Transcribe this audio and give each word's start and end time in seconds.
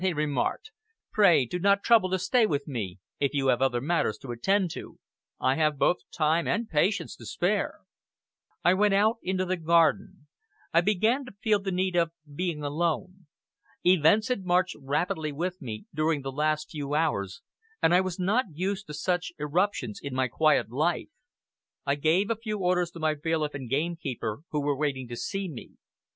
he 0.03 0.13
remarked. 0.13 0.71
"Pray 1.13 1.45
do 1.45 1.59
not 1.59 1.83
trouble 1.83 2.09
to 2.09 2.17
stay 2.17 2.47
with 2.47 2.67
me, 2.67 2.97
if 3.19 3.35
you 3.35 3.49
have 3.49 3.61
other 3.61 3.79
matters 3.79 4.17
to 4.17 4.31
attend 4.31 4.71
to. 4.71 4.97
I 5.39 5.53
have 5.57 5.77
both 5.77 5.97
time 6.09 6.47
and 6.47 6.67
patience 6.67 7.15
to 7.17 7.25
spare." 7.27 7.81
I 8.63 8.73
went 8.73 8.95
out 8.95 9.17
into 9.21 9.45
the 9.45 9.57
garden. 9.57 10.25
I 10.73 10.81
began 10.81 11.23
to 11.25 11.35
feel 11.39 11.59
the 11.59 11.71
need 11.71 11.95
of 11.95 12.13
being 12.33 12.63
alone. 12.63 13.27
Events 13.83 14.29
had 14.29 14.43
marched 14.43 14.75
rapidly 14.79 15.31
with 15.31 15.61
me 15.61 15.85
during 15.93 16.23
the 16.23 16.31
last 16.31 16.71
few 16.71 16.95
hours 16.95 17.43
and 17.79 17.93
I 17.93 18.01
was 18.01 18.17
not 18.17 18.45
used 18.53 18.87
to 18.87 18.95
such 18.95 19.31
eruptions 19.37 19.99
in 20.01 20.15
my 20.15 20.27
quiet 20.27 20.71
life. 20.71 21.09
I 21.85 21.93
gave 21.93 22.31
a 22.31 22.35
few 22.35 22.57
orders 22.57 22.89
to 22.93 22.99
my 22.99 23.13
bailiff 23.13 23.53
and 23.53 23.69
gamekeeper, 23.69 24.39
who 24.49 24.61
were 24.61 24.75
waiting 24.75 25.07
to 25.09 25.15
see 25.15 25.47
me. 25.47 25.73